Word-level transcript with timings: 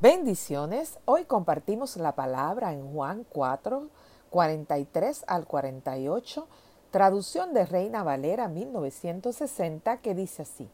Bendiciones. 0.00 0.98
Hoy 1.04 1.24
compartimos 1.24 1.98
la 1.98 2.14
palabra 2.14 2.72
en 2.72 2.90
Juan 2.90 3.26
4, 3.28 3.88
43 4.30 5.24
al 5.26 5.46
48, 5.46 6.48
traducción 6.90 7.52
de 7.52 7.66
Reina 7.66 8.02
Valera 8.02 8.48
1960, 8.48 9.98
que 9.98 10.14
dice 10.14 10.40
así. 10.40 10.70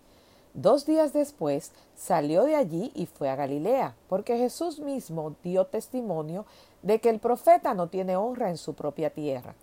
Dos 0.54 0.87
días 0.87 1.12
después 1.12 1.73
salió 1.97 2.45
de 2.45 2.54
allí 2.54 2.93
y 2.95 3.07
fue 3.07 3.29
a 3.29 3.35
Galilea, 3.35 3.97
porque 4.09 4.39
Jesús 4.39 4.79
mismo 4.79 5.35
dio 5.43 5.67
testimonio 5.67 6.47
de 6.83 7.01
que 7.01 7.11
el 7.11 7.19
profeta 7.19 7.74
no 7.74 7.88
tiene 7.88 8.17
honra 8.17 8.51
en 8.51 8.58
su 8.58 8.74
propia 8.74 9.11
tierra. 9.11 9.56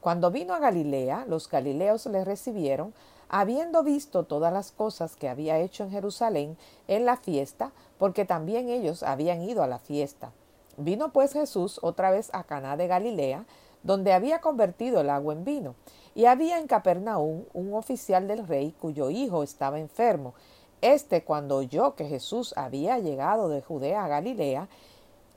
Cuando 0.00 0.30
vino 0.30 0.54
a 0.54 0.58
Galilea, 0.58 1.26
los 1.28 1.48
galileos 1.48 2.06
le 2.06 2.24
recibieron, 2.24 2.94
habiendo 3.28 3.82
visto 3.82 4.24
todas 4.24 4.52
las 4.52 4.72
cosas 4.72 5.14
que 5.14 5.28
había 5.28 5.58
hecho 5.58 5.84
en 5.84 5.90
Jerusalén 5.90 6.56
en 6.88 7.04
la 7.04 7.16
fiesta, 7.16 7.72
porque 7.98 8.24
también 8.24 8.68
ellos 8.68 9.02
habían 9.02 9.42
ido 9.42 9.62
a 9.62 9.66
la 9.66 9.78
fiesta. 9.78 10.32
Vino 10.78 11.12
pues 11.12 11.34
Jesús 11.34 11.78
otra 11.82 12.10
vez 12.10 12.30
a 12.32 12.44
Caná 12.44 12.76
de 12.76 12.86
Galilea, 12.86 13.44
donde 13.82 14.12
había 14.12 14.40
convertido 14.40 15.00
el 15.00 15.10
agua 15.10 15.34
en 15.34 15.44
vino. 15.44 15.74
Y 16.14 16.24
había 16.24 16.58
en 16.58 16.66
Capernaum 16.66 17.44
un 17.52 17.74
oficial 17.74 18.26
del 18.26 18.46
rey 18.46 18.74
cuyo 18.80 19.10
hijo 19.10 19.42
estaba 19.42 19.78
enfermo. 19.78 20.34
Este, 20.80 21.24
cuando 21.24 21.56
oyó 21.56 21.94
que 21.94 22.06
Jesús 22.06 22.54
había 22.56 22.98
llegado 22.98 23.48
de 23.48 23.60
Judea 23.60 24.04
a 24.04 24.08
Galilea, 24.08 24.68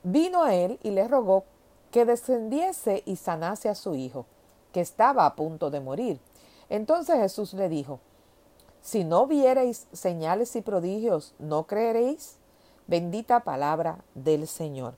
vino 0.04 0.44
a 0.44 0.56
él 0.56 0.80
y 0.84 0.92
le 0.92 1.08
rogó 1.08 1.44
que 1.92 2.06
descendiese 2.06 3.04
y 3.06 3.18
sanase 3.18 3.70
a 3.70 3.76
su 3.76 3.96
hijo, 3.96 4.26
que 4.74 4.82
estaba 4.82 5.26
a 5.26 5.36
punto 5.36 5.70
de 5.70 5.80
morir. 5.80 6.20
Entonces 6.70 7.16
Jesús 7.16 7.54
le 7.54 7.70
dijo, 7.70 8.02
Si 8.82 9.06
no 9.06 9.28
viereis 9.28 9.88
señales 9.94 10.56
y 10.58 10.62
prodigios, 10.62 11.34
¿no 11.40 11.66
creeréis? 11.68 12.38
Bendita 12.88 13.42
palabra 13.42 14.04
del 14.14 14.48
Señor. 14.48 14.96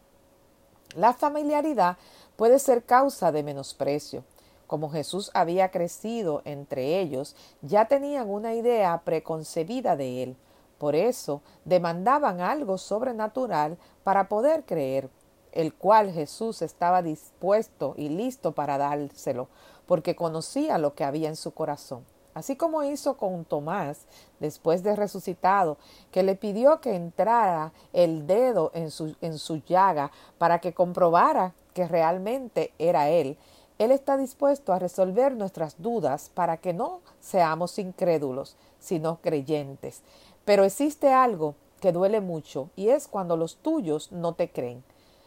La 0.96 1.14
familiaridad 1.14 1.98
puede 2.36 2.58
ser 2.58 2.84
causa 2.84 3.32
de 3.32 3.44
menosprecio. 3.44 4.24
Como 4.66 4.90
Jesús 4.90 5.30
había 5.34 5.70
crecido 5.70 6.42
entre 6.46 7.00
ellos, 7.00 7.36
ya 7.62 7.88
tenían 7.88 8.30
una 8.30 8.56
idea 8.56 9.00
preconcebida 9.04 9.96
de 9.96 10.24
él. 10.24 10.38
Por 10.80 10.96
eso 10.96 11.42
demandaban 11.66 12.42
algo 12.42 12.78
sobrenatural 12.78 13.78
para 14.04 14.28
poder 14.28 14.66
creer, 14.66 15.10
el 15.56 15.74
cual 15.74 16.12
Jesús 16.12 16.62
estaba 16.62 17.02
dispuesto 17.02 17.96
y 17.98 18.10
listo 18.10 18.52
para 18.52 18.78
dárselo, 18.78 19.48
porque 19.88 20.16
conocía 20.16 20.78
lo 20.78 20.94
que 20.94 21.04
había 21.04 21.30
en 21.30 21.36
su 21.36 21.52
corazón. 21.52 22.06
Así 22.36 22.58
como 22.58 22.84
hizo 22.84 23.16
con 23.16 23.46
Tomás 23.46 24.08
después 24.42 24.84
de 24.84 24.96
resucitado, 24.96 25.78
que 26.12 26.22
le 26.22 26.36
pidió 26.36 26.82
que 26.82 26.94
entrara 26.94 27.72
el 27.94 28.28
dedo 28.28 28.72
en 28.74 28.92
su, 28.92 29.16
en 29.22 29.40
su 29.40 29.64
llaga 29.64 30.12
para 30.38 30.60
que 30.60 30.74
comprobara 30.74 31.54
que 31.74 31.88
realmente 31.88 32.74
era 32.78 33.10
Él. 33.10 33.38
Él 33.80 33.92
está 33.92 34.18
dispuesto 34.18 34.74
a 34.74 34.80
resolver 34.80 35.36
nuestras 35.36 35.82
dudas 35.82 36.30
para 36.34 36.58
que 36.58 36.74
no 36.74 37.00
seamos 37.22 37.80
incrédulos, 37.80 38.58
sino 38.80 39.22
creyentes. 39.22 40.02
Pero 40.44 40.66
existe 40.66 41.14
algo 41.14 41.56
que 41.80 41.94
duele 41.94 42.20
mucho 42.20 42.70
y 42.76 42.90
es 42.90 43.08
cuando 43.08 43.38
los 43.38 43.58
tuyos 43.58 44.12
no 44.12 44.34
te 44.34 44.50
creen. 44.50 44.84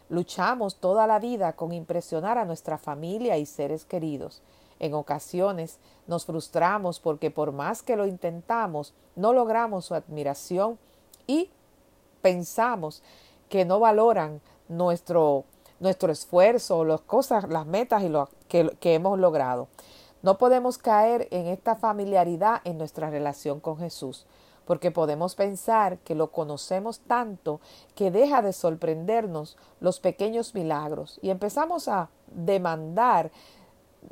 Luchamos 0.09 0.77
toda 0.77 1.07
la 1.07 1.19
vida 1.19 1.53
con 1.53 1.73
impresionar 1.73 2.39
a 2.39 2.45
nuestra 2.45 2.79
familia 2.79 3.37
y 3.37 3.47
seres 3.47 3.85
queridos. 3.85 4.43
En 4.79 4.95
ocasiones 4.95 5.79
nos 6.07 6.25
frustramos 6.25 7.01
porque 7.01 7.31
por 7.31 7.53
más 7.53 7.83
que 7.83 7.97
lo 7.97 8.07
intentamos, 8.07 8.95
no 9.17 9.33
logramos 9.33 9.85
su 9.85 9.95
admiración 9.95 10.79
y 11.27 11.51
pensamos 12.23 13.03
que 13.49 13.65
no 13.65 13.81
valoran 13.81 14.41
nuestro, 14.69 15.45
nuestro 15.81 16.13
esfuerzo, 16.13 16.85
las 16.85 17.01
cosas, 17.03 17.49
las 17.49 17.67
metas 17.67 18.03
y 18.03 18.09
lo 18.09 18.29
que, 18.49 18.71
que 18.81 18.95
hemos 18.95 19.19
logrado. 19.19 19.69
No 20.23 20.39
podemos 20.39 20.79
caer 20.79 21.29
en 21.31 21.47
esta 21.47 21.77
familiaridad 21.77 22.61
en 22.65 22.79
nuestra 22.79 23.11
relación 23.11 23.61
con 23.61 23.79
Jesús 23.79 24.27
porque 24.69 24.91
podemos 24.91 25.35
pensar 25.35 25.97
que 26.01 26.15
lo 26.15 26.31
conocemos 26.31 27.01
tanto 27.01 27.59
que 27.95 28.11
deja 28.11 28.43
de 28.43 28.53
sorprendernos 28.53 29.57
los 29.81 29.99
pequeños 29.99 30.55
milagros 30.55 31.19
y 31.23 31.31
empezamos 31.31 31.89
a 31.89 32.11
demandar 32.27 33.31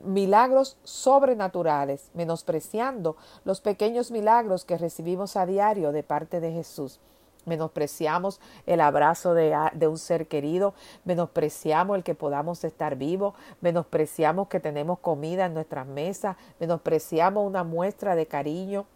milagros 0.03 0.79
sobrenaturales, 0.83 2.11
menospreciando 2.15 3.19
los 3.45 3.61
pequeños 3.61 4.11
milagros 4.11 4.65
que 4.65 4.79
recibimos 4.79 5.37
a 5.37 5.45
diario 5.45 5.93
de 5.93 6.03
parte 6.03 6.41
de 6.41 6.53
Jesús. 6.53 7.01
Menospreciamos 7.45 8.41
el 8.65 8.81
abrazo 8.81 9.35
de, 9.35 9.55
de, 9.75 9.89
un 9.89 9.99
ser 9.99 10.27
querido, 10.27 10.73
menospreciamos 11.05 11.99
el 11.99 12.03
que 12.03 12.15
podamos 12.15 12.65
estar 12.65 12.97
vivos, 12.97 13.35
menospreciamos 13.61 14.49
que 14.49 14.59
tenemos 14.59 15.01
comida 15.01 15.45
en 15.45 15.53
nuestras 15.53 15.87
mesas, 15.87 16.39
menospreciamos 16.61 17.47
una 17.47 17.63
muestra 17.63 18.17
de 18.17 18.27
cariño, 18.27 18.87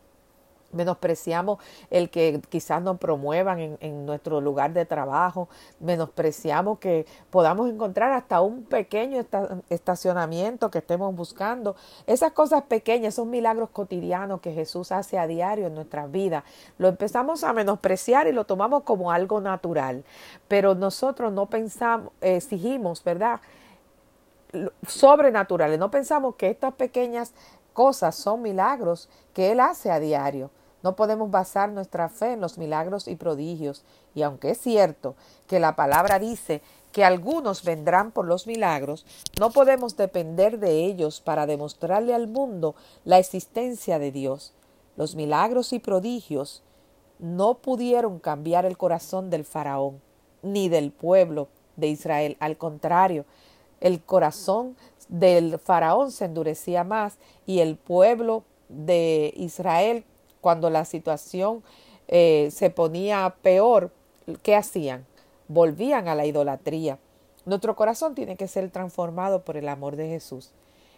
Menospreciamos 0.73 1.59
el 1.91 2.11
que 2.11 2.41
quizás 2.49 2.81
nos 2.83 2.99
promuevan 2.99 3.77
en, 3.81 4.07
nuestro 4.07 4.41
lugar 4.41 4.73
de 4.73 4.87
trabajo. 4.87 5.49
Menospreciamos 5.81 6.79
que 6.79 7.07
podamos 7.31 7.69
encontrar 7.69 8.13
hasta 8.13 8.41
un 8.41 8.65
pequeño 8.65 9.25
estacionamiento 9.69 10.71
que 10.71 10.79
estemos 10.79 11.15
buscando. 11.15 11.77
Esas 12.07 12.33
cosas 12.33 12.63
pequeñas, 12.63 13.15
esos 13.15 13.27
milagros 13.27 13.71
cotidianos 13.71 14.41
que 14.41 14.53
Jesús 14.53 14.93
hace 14.93 15.19
a 15.19 15.27
diario 15.27 15.67
en 15.67 15.75
nuestras 15.75 16.11
vidas, 16.11 16.45
lo 16.79 16.89
empezamos 16.89 17.43
a 17.43 17.53
menospreciar 17.53 18.27
y 18.29 18.33
lo 18.33 18.45
tomamos 18.45 18.85
como 18.85 19.11
algo 19.11 19.41
natural. 19.41 20.05
Pero 20.49 20.75
nosotros 20.75 21.33
no 21.33 21.47
pensamos, 21.47 22.13
exigimos, 22.21 23.03
¿verdad? 23.03 23.41
Sobrenaturales. 24.87 25.79
No 25.79 25.91
pensamos 25.91 26.35
que 26.37 26.51
estas 26.51 26.75
pequeñas 26.75 27.33
cosas 27.73 28.15
son 28.15 28.43
milagros 28.43 29.09
que 29.33 29.53
Él 29.53 29.61
hace 29.61 29.91
a 29.91 30.01
diario. 30.01 30.51
No 30.83 30.97
podemos 30.97 31.31
basar 31.31 31.71
nuestra 31.71 32.09
fe 32.09 32.33
en 32.33 32.41
los 32.41 32.59
milagros 32.59 33.09
y 33.09 33.17
prodigios, 33.17 33.85
y 34.15 34.23
aunque 34.23 34.51
es 34.51 34.59
cierto 34.59 35.15
que 35.47 35.61
la 35.61 35.77
palabra 35.77 36.19
dice 36.19 36.63
que 36.93 37.05
algunos 37.05 37.63
vendrán 37.63 38.11
por 38.11 38.27
los 38.27 38.47
milagros, 38.47 39.07
no 39.39 39.51
podemos 39.51 39.97
depender 39.97 40.59
de 40.59 40.85
ellos 40.85 41.21
para 41.21 41.47
demostrarle 41.47 42.15
al 42.15 42.27
mundo 42.27 42.75
la 43.05 43.19
existencia 43.19 43.99
de 43.99 44.11
Dios. 44.11 44.53
Los 44.97 45.15
milagros 45.15 45.73
y 45.73 45.79
prodigios 45.79 46.63
no 47.19 47.55
pudieron 47.55 48.19
cambiar 48.19 48.65
el 48.65 48.77
corazón 48.77 49.31
del 49.31 49.45
faraón 49.45 50.01
ni 50.43 50.69
del 50.69 50.91
pueblo 50.91 51.49
de 51.77 51.89
Israel. 51.89 52.37
Al 52.41 52.57
contrario, 52.57 53.25
el 53.81 54.03
corazón 54.03 54.77
del 55.09 55.59
faraón 55.59 56.11
se 56.11 56.25
endurecía 56.25 56.85
más 56.85 57.19
y 57.47 57.61
el 57.61 57.77
pueblo 57.77 58.45
de 58.69 59.33
Israel 59.37 60.05
cuando 60.41 60.71
la 60.71 60.85
situación 60.85 61.63
eh, 62.09 62.49
se 62.53 62.71
ponía 62.71 63.37
peor, 63.43 63.91
¿qué 64.43 64.57
hacían? 64.57 65.07
Volvían 65.49 66.09
a 66.09 66.15
la 66.15 66.27
idolatría. 66.27 66.99
Nuestro 67.45 67.75
corazón 67.77 68.15
tiene 68.15 68.37
que 68.37 68.49
ser 68.49 68.71
transformado 68.71 69.43
por 69.45 69.57
el 69.57 69.69
amor 69.69 69.97
de 69.97 70.09
Jesús. 70.09 70.51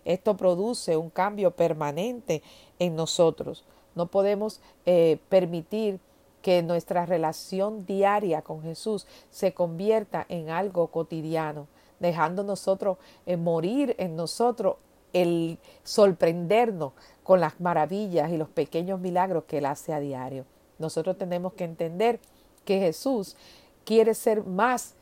Esto 0.04 0.36
produce 0.36 0.96
un 0.96 1.10
cambio 1.10 1.52
permanente 1.52 2.42
en 2.78 2.96
nosotros. 2.96 3.64
No 3.94 4.06
podemos 4.06 4.60
eh, 4.84 5.18
permitir 5.28 6.00
que 6.42 6.62
nuestra 6.62 7.06
relación 7.06 7.86
diaria 7.86 8.42
con 8.42 8.62
Jesús 8.62 9.06
se 9.30 9.54
convierta 9.54 10.26
en 10.28 10.50
algo 10.50 10.88
cotidiano, 10.88 11.68
dejando 12.00 12.42
nosotros 12.42 12.98
eh, 13.26 13.36
morir 13.36 13.94
en 13.98 14.16
nosotros 14.16 14.76
el 15.12 15.58
sorprendernos 15.84 16.92
con 17.22 17.40
las 17.40 17.60
maravillas 17.60 18.30
y 18.30 18.36
los 18.36 18.48
pequeños 18.48 19.00
milagros 19.00 19.44
que 19.44 19.58
Él 19.58 19.66
hace 19.66 19.92
a 19.92 20.00
diario. 20.00 20.44
Nosotros 20.78 21.16
tenemos 21.16 21.52
que 21.54 21.64
entender 21.64 22.20
que 22.64 22.78
Jesús 22.78 23.36
quiere 23.84 24.14
ser 24.14 24.44
más 24.44 24.94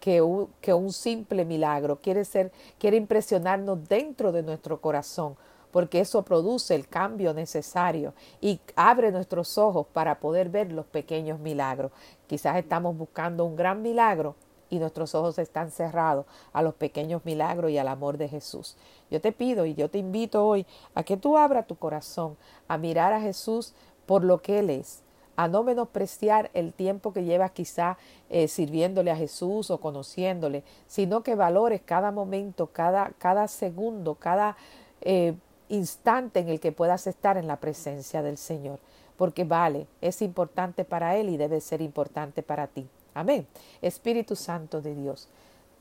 que 0.00 0.20
un, 0.20 0.92
simple 0.92 1.44
milagro, 1.44 2.00
quiere 2.02 2.24
ser, 2.24 2.50
quiere 2.78 2.96
impresionarnos 2.96 3.88
dentro 3.88 4.32
de 4.32 4.42
nuestro 4.42 4.80
corazón, 4.80 5.36
porque 5.70 6.00
eso 6.00 6.22
produce 6.22 6.74
el 6.74 6.88
cambio 6.88 7.32
necesario 7.32 8.12
y 8.40 8.60
abre 8.74 9.12
nuestros 9.12 9.56
ojos 9.58 9.86
para 9.92 10.18
poder 10.18 10.48
ver 10.48 10.72
los 10.72 10.86
pequeños 10.86 11.38
milagros. 11.38 11.92
Quizás 12.26 12.56
estamos 12.56 12.96
buscando 12.96 13.44
un 13.44 13.54
gran 13.54 13.80
milagro 13.80 14.34
y 14.72 14.78
nuestros 14.78 15.14
ojos 15.14 15.38
están 15.38 15.70
cerrados 15.70 16.24
a 16.54 16.62
los 16.62 16.72
pequeños 16.72 17.26
milagros 17.26 17.70
y 17.70 17.76
al 17.76 17.88
amor 17.88 18.16
de 18.16 18.26
Jesús. 18.26 18.74
Yo 19.10 19.20
te 19.20 19.30
pido 19.30 19.66
y 19.66 19.74
yo 19.74 19.90
te 19.90 19.98
invito 19.98 20.46
hoy 20.46 20.64
a 20.94 21.02
que 21.02 21.18
tú 21.18 21.36
abras 21.36 21.66
tu 21.66 21.76
corazón 21.76 22.38
a 22.68 22.78
mirar 22.78 23.12
a 23.12 23.20
Jesús 23.20 23.74
por 24.06 24.24
lo 24.24 24.40
que 24.40 24.60
Él 24.60 24.70
es, 24.70 25.02
a 25.36 25.46
no 25.46 25.62
menospreciar 25.62 26.50
el 26.54 26.72
tiempo 26.72 27.12
que 27.12 27.24
llevas 27.24 27.50
quizá 27.50 27.98
eh, 28.30 28.48
sirviéndole 28.48 29.10
a 29.10 29.16
Jesús 29.16 29.70
o 29.70 29.78
conociéndole, 29.78 30.64
sino 30.86 31.22
que 31.22 31.34
valores 31.34 31.82
cada 31.84 32.10
momento, 32.10 32.68
cada, 32.68 33.12
cada 33.18 33.48
segundo, 33.48 34.14
cada 34.14 34.56
eh, 35.02 35.34
instante 35.68 36.40
en 36.40 36.48
el 36.48 36.60
que 36.60 36.72
puedas 36.72 37.06
estar 37.06 37.36
en 37.36 37.46
la 37.46 37.56
presencia 37.56 38.22
del 38.22 38.38
Señor, 38.38 38.78
porque 39.18 39.44
vale, 39.44 39.86
es 40.00 40.22
importante 40.22 40.86
para 40.86 41.18
Él 41.18 41.28
y 41.28 41.36
debe 41.36 41.60
ser 41.60 41.82
importante 41.82 42.42
para 42.42 42.68
ti. 42.68 42.88
Amén. 43.14 43.46
Espíritu 43.80 44.36
Santo 44.36 44.80
de 44.80 44.94
Dios, 44.94 45.28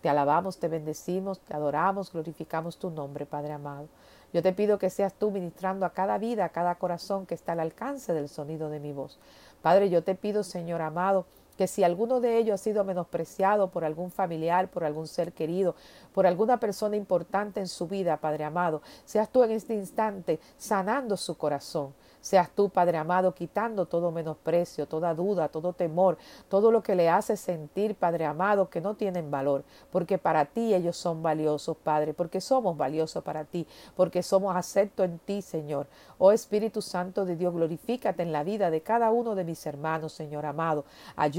te 0.02 0.10
alabamos, 0.10 0.58
te 0.58 0.68
bendecimos, 0.68 1.40
te 1.40 1.54
adoramos, 1.54 2.12
glorificamos 2.12 2.78
tu 2.78 2.90
nombre, 2.90 3.26
Padre 3.26 3.54
amado. 3.54 3.88
Yo 4.34 4.42
te 4.42 4.54
pido 4.54 4.80
que 4.80 4.90
seas 4.90 5.14
tú 5.14 5.30
ministrando 5.32 5.86
a 5.86 5.92
cada 5.92 6.18
vida, 6.18 6.46
a 6.46 6.50
cada 6.50 6.76
corazón 6.76 7.26
que 7.26 7.36
está 7.36 7.52
al 7.52 7.60
alcance 7.60 8.14
del 8.14 8.30
sonido 8.30 8.70
de 8.70 8.80
mi 8.80 8.94
voz. 8.94 9.20
Padre, 9.62 9.90
yo 9.90 10.04
te 10.04 10.16
pido, 10.16 10.44
Señor 10.44 10.82
amado, 10.82 11.26
que 11.58 11.68
si 11.68 11.84
alguno 11.84 12.20
de 12.20 12.38
ellos 12.38 12.56
ha 12.56 12.64
sido 12.64 12.84
menospreciado 12.84 13.70
por 13.70 13.84
algún 13.84 14.12
familiar, 14.12 14.70
por 14.70 14.84
algún 14.84 15.08
ser 15.08 15.34
querido, 15.34 15.76
por 16.14 16.26
alguna 16.26 16.60
persona 16.60 16.96
importante 16.96 17.60
en 17.60 17.68
su 17.68 17.88
vida, 17.88 18.18
Padre 18.18 18.44
amado, 18.44 18.82
seas 19.06 19.30
tú 19.30 19.44
en 19.44 19.52
este 19.52 19.74
instante 19.74 20.40
sanando 20.58 21.18
su 21.18 21.38
corazón. 21.38 21.94
Seas 22.22 22.52
tú, 22.52 22.70
Padre 22.70 23.00
amado, 23.00 23.34
quitando 23.34 23.88
todo 23.88 24.12
menosprecio, 24.12 24.88
toda 24.88 25.16
duda, 25.16 25.48
todo 25.48 25.74
temor, 25.74 26.20
todo 26.50 26.72
lo 26.72 26.84
que 26.84 26.94
le 26.94 27.10
hace 27.10 27.36
sentir, 27.36 27.96
Padre 27.96 28.26
amado, 28.26 28.70
que 28.70 28.80
no 28.80 28.94
tienen 28.94 29.32
valor, 29.32 29.64
porque 29.92 30.20
para 30.20 30.46
ti 30.46 30.76
ellos 30.76 30.96
son 30.96 31.24
valiosos, 31.24 31.76
Padre, 31.78 32.14
porque 32.14 32.40
somos 32.40 32.78
valiosos 32.78 33.24
para 33.24 33.44
ti, 33.44 33.66
porque 33.96 34.22
somos 34.22 34.56
aceptos 34.56 35.06
en 35.06 35.18
ti, 35.18 35.42
Señor. 35.42 35.88
Oh 36.20 36.32
Espíritu 36.32 36.84
Santo 36.84 37.26
de 37.26 37.36
Dios, 37.36 37.56
glorifícate 37.56 38.22
en 38.22 38.32
la 38.32 38.44
vida 38.44 38.70
de 38.70 38.82
cada 38.82 39.10
uno 39.10 39.34
de 39.34 39.44
mis 39.44 39.66
hermanos, 39.66 40.14
Señor 40.14 40.46
amado. 40.46 40.86